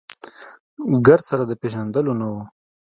[1.05, 2.35] ګرد سره د پېژندلو نه و.